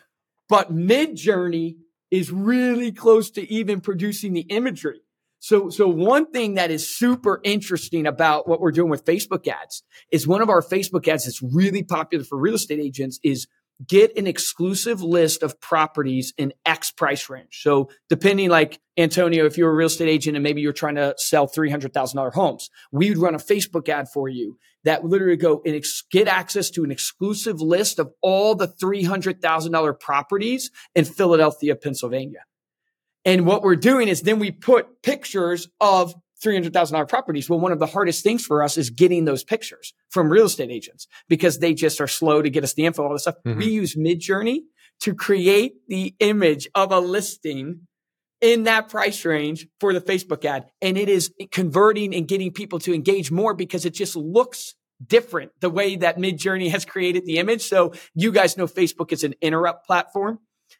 [0.48, 1.76] But Midjourney
[2.16, 5.00] is really close to even producing the imagery.
[5.38, 9.82] So, so one thing that is super interesting about what we're doing with Facebook ads
[10.10, 13.46] is one of our Facebook ads that's really popular for real estate agents is
[13.86, 17.60] get an exclusive list of properties in X price range.
[17.60, 21.14] So depending like Antonio, if you're a real estate agent and maybe you're trying to
[21.18, 25.74] sell $300,000 homes, we would run a Facebook ad for you that literally go and
[25.74, 32.44] ex- get access to an exclusive list of all the $300,000 properties in Philadelphia, Pennsylvania.
[33.24, 37.50] And what we're doing is then we put pictures of $300,000 properties.
[37.50, 40.70] Well, one of the hardest things for us is getting those pictures from real estate
[40.70, 43.36] agents because they just are slow to get us the info, all this stuff.
[43.44, 43.56] Mhm.
[43.58, 44.60] We use Midjourney
[45.00, 47.85] to create the image of a listing
[48.46, 50.66] in that price range for the Facebook ad.
[50.80, 55.50] And it is converting and getting people to engage more because it just looks different
[55.60, 57.62] the way that Midjourney has created the image.
[57.62, 60.38] So you guys know Facebook is an interrupt platform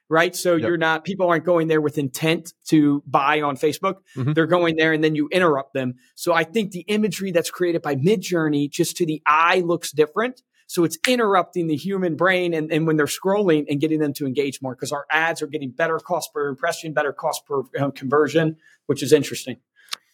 [0.09, 0.37] right?
[0.37, 0.69] So Yep.
[0.69, 3.97] you're not, people aren't going there with intent to buy on Facebook.
[4.17, 4.37] Mhm.
[4.37, 5.95] They're going there and then you interrupt them.
[6.15, 10.43] So I think the imagery that's created by Midjourney just to the eye looks different.
[10.67, 14.27] So it's interrupting the human brain and, and when they're scrolling and getting them to
[14.27, 17.93] engage more because our ads are getting better cost per impression, better cost per um,
[17.93, 19.57] conversion, which is interesting.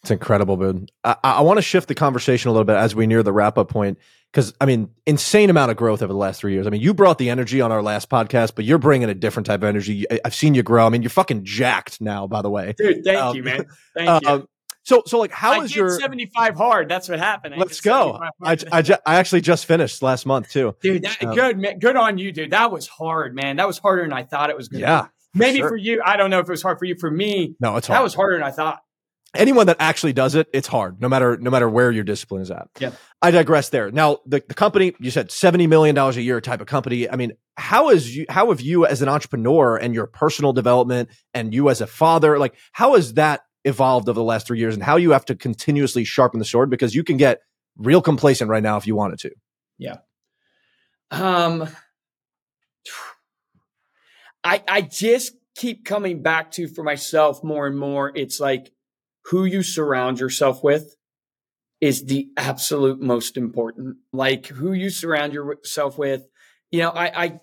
[0.01, 0.91] It's incredible, dude.
[1.03, 3.57] I, I want to shift the conversation a little bit as we near the wrap
[3.57, 3.97] up point
[4.31, 6.67] because I mean, insane amount of growth over the last three years.
[6.67, 9.45] I mean, you brought the energy on our last podcast, but you're bringing a different
[9.47, 10.05] type of energy.
[10.11, 10.85] I- I've seen you grow.
[10.85, 12.73] I mean, you're fucking jacked now, by the way.
[12.77, 13.65] Dude, thank Um, you, man.
[13.95, 14.47] Thank you.
[14.83, 15.89] So, so like, how I is your?
[15.99, 16.89] 75 hard.
[16.89, 17.55] That's what happened.
[17.55, 18.19] I Let's go.
[18.41, 18.57] I.
[18.71, 20.75] I, ju- I actually just finished last month too.
[20.81, 21.79] Dude, that, Um, good, man.
[21.79, 22.51] Good on you, dude.
[22.51, 23.55] That was hard, man.
[23.57, 25.01] That was harder than I thought it was going to Yeah,
[25.33, 25.39] be.
[25.39, 25.69] Maybe sure.
[25.69, 26.95] for you, I don't know if it was hard for you.
[26.99, 27.97] For me, no, it's hard.
[27.97, 28.81] that was harder than I thought.
[29.33, 32.51] anyone that actually does it, it's hard, no matter no matter where your discipline is
[32.51, 32.67] at.
[32.79, 32.91] Yeah.
[33.21, 33.89] I digress there.
[33.89, 37.09] Now, the, the company you said seventy million dollars a year type of company.
[37.09, 41.09] I mean, how is you how have you as an entrepreneur and your personal development
[41.33, 44.73] and you as a father, like how has that evolved over the last three years
[44.73, 47.41] and how you have to continuously sharpen the sword because you can get
[47.77, 49.31] real complacent right now if you wanted to.
[49.77, 49.97] Yeah.
[51.11, 51.67] Um,
[54.43, 58.11] I I just keep coming back to for myself more and more.
[58.15, 58.71] It's like
[59.25, 60.95] who you surround yourself with
[61.79, 63.97] is the absolute most important.
[64.11, 66.23] Like who you surround yourself with.
[66.71, 67.39] You know, I I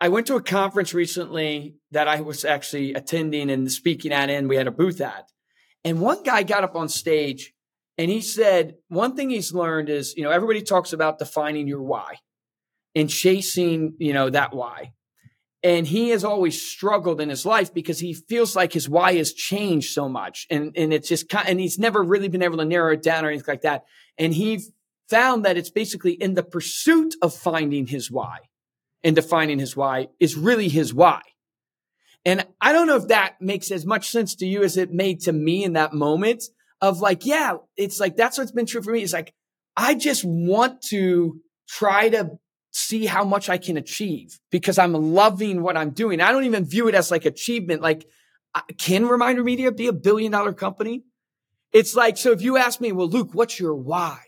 [0.00, 4.48] I went to a conference recently that I was actually attending and speaking at, and
[4.48, 5.28] we had a booth at.
[5.88, 7.54] And one guy got up on stage
[7.96, 11.80] and he said, one thing he's learned is, you know, everybody talks about defining your
[11.80, 12.16] why
[12.94, 14.92] and chasing, you know, that why.
[15.62, 19.32] And he has always struggled in his life because he feels like his why has
[19.32, 20.46] changed so much.
[20.50, 23.28] And, and it's just and he's never really been able to narrow it down or
[23.28, 23.86] anything like that.
[24.18, 24.60] And he
[25.08, 28.40] found that it's basically in the pursuit of finding his why
[29.02, 31.22] and defining his why is really his why.
[32.28, 35.20] And I don't know if that makes as much sense to you as it made
[35.20, 36.44] to me in that moment
[36.82, 39.00] of like, yeah, it's like, that's what's been true for me.
[39.02, 39.32] It's like,
[39.78, 42.38] I just want to try to
[42.70, 46.20] see how much I can achieve because I'm loving what I'm doing.
[46.20, 47.80] I don't even view it as like achievement.
[47.80, 48.06] Like,
[48.76, 51.04] can Reminder Media be a billion dollar company?
[51.72, 54.18] It's like, so if you ask me, well, Luke, what's your why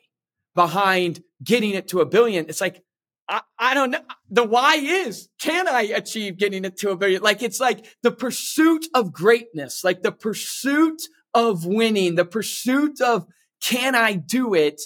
[0.55, 2.47] behind getting it to a billion?
[2.49, 2.83] It's like,
[3.31, 4.01] I, I don't know.
[4.29, 7.23] The why is, can I achieve getting it to a billion?
[7.23, 11.01] Like, it's like the pursuit of greatness, like the pursuit
[11.33, 13.25] of winning, the pursuit of,
[13.63, 14.81] can I do it?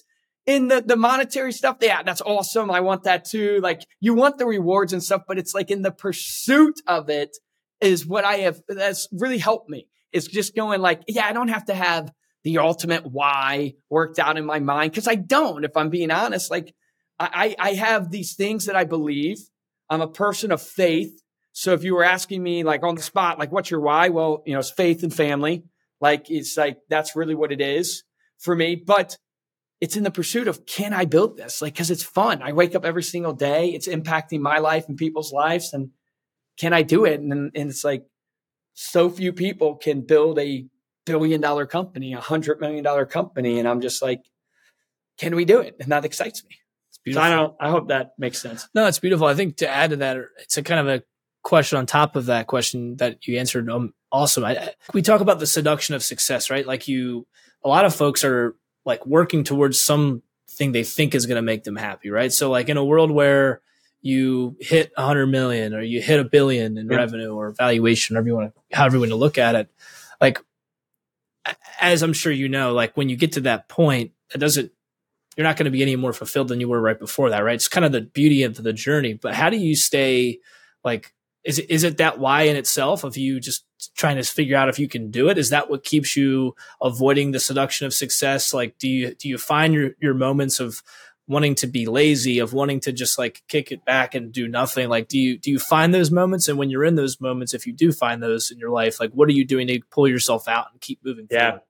[0.47, 2.71] In the, the monetary stuff, yeah, that's awesome.
[2.71, 3.61] I want that too.
[3.63, 7.35] Like, you want the rewards and stuff, but it's like in the pursuit of it
[7.81, 9.89] is what I have, that's really helped me.
[10.13, 14.37] It's just going like, yeah, I don't have to have the ultimate why worked out
[14.37, 14.95] in my mind.
[14.95, 16.75] Cause I don't, if I'm being honest, like,
[17.19, 19.39] I, I have these things that I believe.
[19.89, 21.23] I'm a person of faith.
[21.53, 24.09] So if you were asking me like on the spot, like, what's your why?
[24.09, 25.65] Well, you know, it's faith and family.
[26.01, 28.03] Like, it's like, that's really what it is
[28.39, 28.75] for me.
[28.75, 29.17] But
[29.81, 31.63] it's in the pursuit of, can I build this?
[31.63, 32.43] Like, cause it's fun.
[32.43, 33.69] I wake up every single day.
[33.69, 35.73] It's impacting my life and people's lives.
[35.73, 35.91] And
[36.59, 37.21] can I do it?
[37.21, 38.05] And, and it's like,
[38.73, 40.67] so few people can build a
[41.07, 43.59] billion dollar company, a hundred million dollar company.
[43.61, 44.23] And I'm just like,
[45.19, 45.77] can we do it?
[45.79, 46.57] And that excites me.
[47.13, 48.69] So I don't, I hope that makes sense.
[48.75, 49.27] No, it's beautiful.
[49.27, 51.03] I think to add to that, it's a kind of a
[51.43, 53.69] question on top of that question that you answered.
[53.71, 54.45] Um, awesome.
[54.45, 56.67] I, we talk about the seduction of success, right?
[56.67, 57.27] Like you,
[57.63, 60.23] a lot of folks are like working towards something
[60.73, 62.33] they think is going to make them happy, right?
[62.33, 63.61] So like in a world where
[64.01, 66.97] you hit a hundred million or you hit a billion in yeah.
[66.97, 69.71] revenue or valuation, however you want to, however you want to look at it,
[70.21, 70.39] like
[71.81, 74.73] as I'm sure you know, like when you get to that point, it doesn't
[75.37, 77.55] you're not going to be any more fulfilled than you were right before that, right?
[77.55, 79.15] It's kind of the beauty of the journey.
[79.15, 80.39] But how do you stay
[80.85, 81.13] like
[81.45, 83.67] is it is it that why in itself of you just
[83.97, 85.39] trying to figure out if you can do it?
[85.39, 88.55] Is that what keeps you avoiding the seduction of success?
[88.55, 90.83] Like do you do you find your your moments of
[91.27, 94.89] wanting to be lazy, of wanting to just like kick it back and do nothing?
[94.89, 96.49] Like do you do you find those moments?
[96.49, 99.13] And when you're in those moments, if you do find those in your life, like
[99.13, 101.51] what are you doing to pull yourself out and keep moving yeah.
[101.51, 101.63] forward?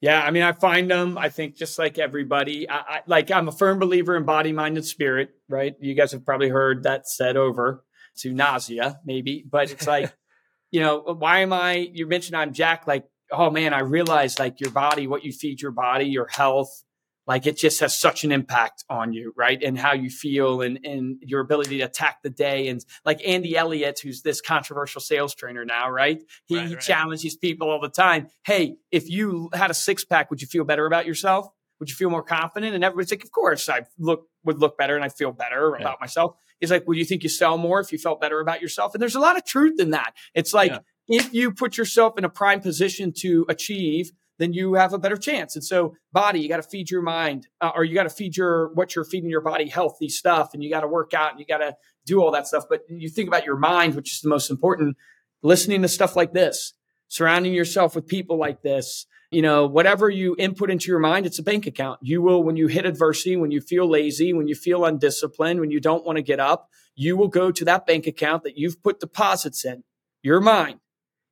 [0.00, 1.16] Yeah, I mean, I find them.
[1.16, 4.76] I think just like everybody, I, I, like I'm a firm believer in body, mind,
[4.76, 5.30] and spirit.
[5.48, 5.74] Right?
[5.80, 7.82] You guys have probably heard that said over
[8.18, 9.44] to nausea, maybe.
[9.48, 10.14] But it's like,
[10.70, 11.88] you know, uh, why am I?
[11.92, 12.86] You mentioned I'm Jack.
[12.86, 16.82] Like, oh man, I realize like your body, what you feed your body, your health,
[17.26, 19.60] like it just has such an impact on you, right?
[19.62, 22.68] And how you feel and, and your ability to attack the day.
[22.68, 26.22] And like Andy Elliott, who's this controversial sales trainer now, right?
[26.44, 26.80] He, right, right.
[26.80, 28.28] challenges people all the time.
[28.44, 31.48] Hey, if you had a six pack, would you feel better about yourself?
[31.80, 32.74] Would you feel more confident?
[32.74, 35.82] And everybody's like, of course, I look would look better and I feel better yeah.
[35.82, 36.36] about myself.
[36.60, 38.94] He's like, would you think you sell more if you felt better about yourself?
[38.94, 40.14] And there's a lot of truth in that.
[40.34, 40.78] It's like yeah.
[41.20, 45.16] if you put yourself in a prime position to achieve then you have a better
[45.16, 45.56] chance.
[45.56, 48.36] And so, body, you got to feed your mind, uh, or you got to feed
[48.36, 51.40] your what you're feeding your body healthy stuff, and you got to work out and
[51.40, 52.64] you got to do all that stuff.
[52.68, 54.96] But you think about your mind, which is the most important.
[55.42, 56.74] Listening to stuff like this,
[57.08, 61.38] surrounding yourself with people like this, you know, whatever you input into your mind, it's
[61.38, 62.00] a bank account.
[62.02, 65.70] You will, when you hit adversity, when you feel lazy, when you feel undisciplined, when
[65.70, 68.82] you don't want to get up, you will go to that bank account that you've
[68.82, 69.84] put deposits in,
[70.22, 70.80] your mind,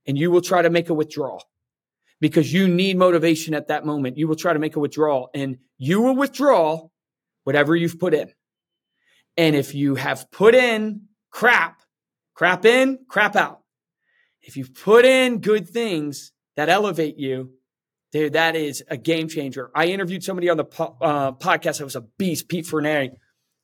[0.07, 1.45] and you will try to make a withdrawal
[2.21, 4.17] because you need motivation at that moment.
[4.17, 6.89] You will try to make a withdrawal and you will withdraw
[7.45, 8.33] whatever you've put in.
[9.37, 11.83] And if you have put in crap,
[12.35, 13.61] crap in, crap out.
[14.43, 17.51] If you've put in good things that elevate you,
[18.13, 19.71] dude, that is a game changer.
[19.75, 23.11] I interviewed somebody on the po- uh, podcast that was a beast, Pete Fernay,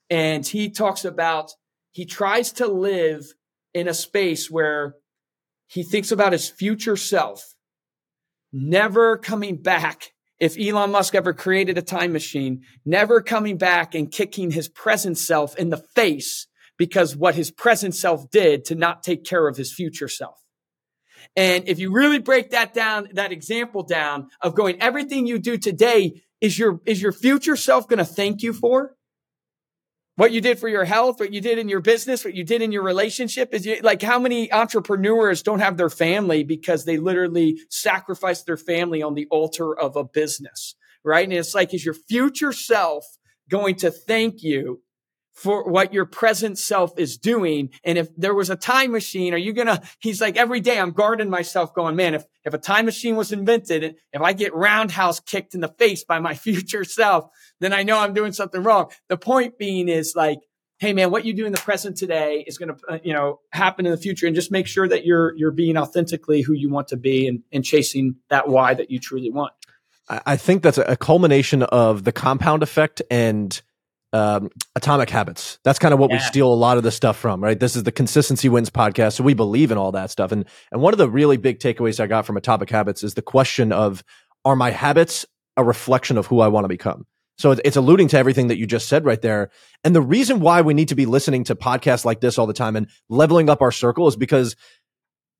[0.08, 1.52] and he talks about
[1.92, 3.24] he tries to live
[3.74, 4.96] in a space where
[5.66, 7.54] he thinks about his future self
[8.52, 10.12] never coming back.
[10.38, 15.18] If Elon Musk ever created a time machine, never coming back and kicking his present
[15.18, 16.46] self in the face
[16.78, 20.38] because what his present self did to not take care of his future self.
[21.36, 25.58] And if you really break that down, that example down of going, everything you do
[25.58, 28.96] today is your, is your future self going to thank you for?
[30.20, 32.60] What you did for your health, what you did in your business, what you did
[32.60, 36.98] in your relationship is you, like how many entrepreneurs don't have their family because they
[36.98, 41.24] literally sacrificed their family on the altar of a business, right?
[41.24, 43.06] And it's like, is your future self
[43.48, 44.82] going to thank you
[45.40, 47.70] for what your present self is doing.
[47.82, 50.90] And if there was a time machine, are you gonna, he's like, every day I'm
[50.90, 55.18] guarding myself going, man, if, if a time machine was invented, if I get roundhouse
[55.18, 58.90] kicked in the face by my future self, then I know I'm doing something wrong.
[59.08, 60.40] The point being is like,
[60.78, 63.40] Hey man, what you do in the present today is going to, uh, you know,
[63.50, 66.68] happen in the future and just make sure that you're, you're being authentically who you
[66.68, 69.52] want to be and, and chasing that why that you truly want.
[70.08, 73.60] I think that's a culmination of the compound effect and
[74.12, 75.58] um, atomic habits.
[75.64, 76.16] That's kind of what yeah.
[76.16, 77.58] we steal a lot of the stuff from, right?
[77.58, 79.14] This is the consistency wins podcast.
[79.14, 80.32] So we believe in all that stuff.
[80.32, 83.22] And, and one of the really big takeaways I got from atomic habits is the
[83.22, 84.02] question of,
[84.44, 87.06] are my habits a reflection of who I want to become?
[87.38, 89.50] So it's alluding to everything that you just said right there.
[89.82, 92.52] And the reason why we need to be listening to podcasts like this all the
[92.52, 94.56] time and leveling up our circle is because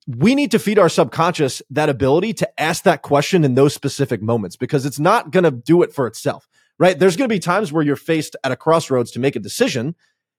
[0.06, 4.22] we need to feed our subconscious that ability to ask that question in those specific
[4.22, 6.48] moments because it's not going to do it for itself
[6.80, 6.98] right?
[6.98, 9.94] There's going to be times where you're faced at a crossroads to make a decision.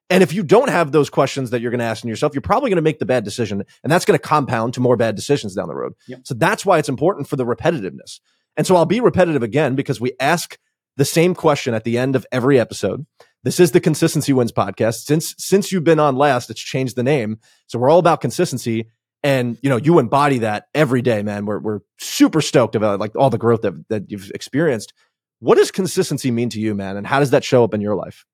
[0.10, 2.42] And if you don't have those questions that you're going to ask in yourself, you're
[2.42, 3.64] probably going to make the bad decision.
[3.84, 5.94] And that's going to compound to more bad decisions down the road.
[6.08, 6.22] Yep.
[6.26, 8.20] So that's why it's important for the repetitiveness.
[8.58, 10.58] And so I'll be repetitive again because we ask
[10.98, 13.06] the same question at the end of every episode.
[13.44, 15.06] This is the Consistency Wins podcast.
[15.06, 17.40] Since since you've been on last, it's changed the name.
[17.68, 18.90] So we're all about consistency.
[19.24, 21.46] And you know, you embody that every day, man.
[21.46, 24.94] We're we're super stoked about like all the growth that, that you've experienced.
[25.42, 26.98] What does consistency mean to you, man?
[26.98, 28.26] And how does that show up in your life?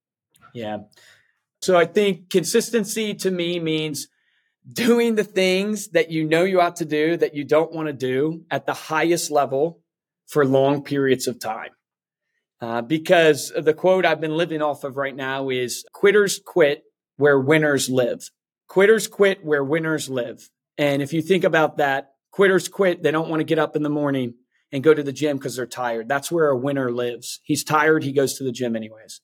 [0.54, 0.80] Yeah.
[1.62, 4.10] So I think consistency to me means
[4.70, 7.94] doing the things that you know you ought to do that you don't want to
[7.94, 9.80] do at the highest level
[10.28, 11.70] for long periods of time.
[12.60, 16.84] Uh, because the quote I've been living off of right now is quitters quit
[17.16, 18.30] where winners live.
[18.68, 20.50] Quitters quit where winners live.
[20.78, 23.02] And if you think about that, quitters quit.
[23.02, 24.34] They don't want to get up in the morning
[24.72, 26.08] and go to the gym because they're tired.
[26.08, 27.40] That's where a winner lives.
[27.44, 28.04] He's tired.
[28.04, 29.22] He goes to the gym anyways.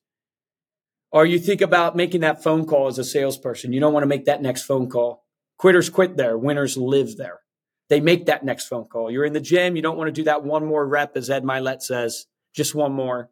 [1.12, 3.72] Or you think about making that phone call as a salesperson.
[3.72, 5.24] You don't want to make that next phone call.
[5.58, 6.38] Quitters quit there.
[6.38, 7.42] Winners live there.
[7.90, 9.12] They make that next phone call.
[9.12, 9.76] You're in the gym.
[9.76, 12.26] You don't want to do that one more rep, as Ed Mylett says,
[12.56, 13.30] just one more.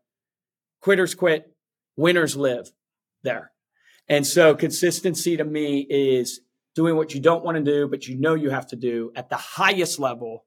[0.81, 1.55] Quitters quit.
[1.95, 2.71] Winners live
[3.23, 3.51] there.
[4.07, 6.41] And so consistency to me is
[6.75, 9.29] doing what you don't want to do, but you know you have to do at
[9.29, 10.45] the highest level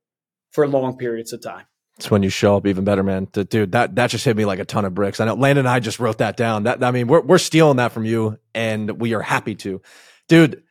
[0.55, 1.66] for long periods of time.
[1.96, 3.26] It's when you show up even better, man.
[3.26, 5.20] Dude, that that just hit me like a ton of bricks.
[5.20, 6.64] I know Landon and I just wrote that down.
[6.64, 9.80] That I mean, we're we're stealing that from you, and we are happy to,
[10.28, 10.62] dude.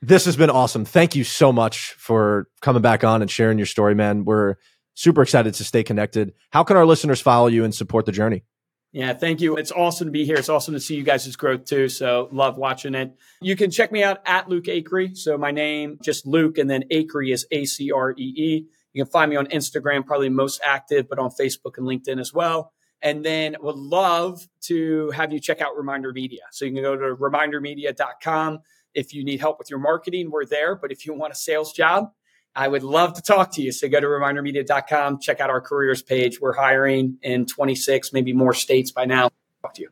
[0.00, 0.84] This has been awesome.
[0.84, 4.24] Thank you so much for coming back on and sharing your story, man.
[4.24, 4.54] We're
[4.94, 6.34] super excited to stay connected.
[6.50, 8.44] How can our listeners follow you and support the journey?
[8.92, 9.56] Yeah, thank you.
[9.56, 10.36] It's awesome to be here.
[10.36, 11.88] It's awesome to see you guys' growth too.
[11.88, 13.16] So love watching it.
[13.42, 15.16] You can check me out at Luke Acree.
[15.16, 18.66] So my name, just Luke, and then Acree is A C R E E.
[18.92, 22.32] You can find me on Instagram, probably most active, but on Facebook and LinkedIn as
[22.32, 22.72] well.
[23.00, 26.42] And then would love to have you check out Reminder Media.
[26.50, 28.60] So you can go to remindermedia.com.
[28.94, 30.74] If you need help with your marketing, we're there.
[30.74, 32.10] But if you want a sales job,
[32.56, 33.70] I would love to talk to you.
[33.70, 36.40] So go to remindermedia.com, check out our careers page.
[36.40, 39.30] We're hiring in 26, maybe more states by now.
[39.62, 39.90] Talk to you.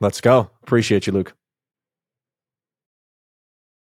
[0.00, 0.50] Let's go.
[0.62, 1.34] Appreciate you, Luke.